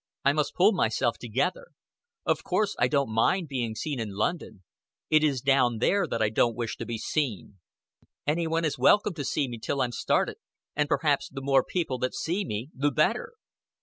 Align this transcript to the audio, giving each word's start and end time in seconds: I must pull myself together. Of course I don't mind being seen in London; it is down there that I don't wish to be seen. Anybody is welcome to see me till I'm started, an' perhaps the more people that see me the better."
I 0.25 0.33
must 0.33 0.55
pull 0.55 0.71
myself 0.71 1.19
together. 1.19 1.67
Of 2.25 2.43
course 2.43 2.75
I 2.79 2.87
don't 2.87 3.13
mind 3.13 3.47
being 3.47 3.75
seen 3.75 3.99
in 3.99 4.15
London; 4.15 4.63
it 5.11 5.23
is 5.23 5.41
down 5.41 5.77
there 5.77 6.07
that 6.07 6.23
I 6.23 6.29
don't 6.29 6.55
wish 6.55 6.75
to 6.77 6.87
be 6.87 6.97
seen. 6.97 7.59
Anybody 8.25 8.65
is 8.65 8.79
welcome 8.79 9.13
to 9.13 9.23
see 9.23 9.47
me 9.47 9.59
till 9.59 9.79
I'm 9.79 9.91
started, 9.91 10.37
an' 10.75 10.87
perhaps 10.87 11.29
the 11.29 11.41
more 11.41 11.63
people 11.63 11.99
that 11.99 12.15
see 12.15 12.43
me 12.43 12.69
the 12.73 12.89
better." 12.89 13.33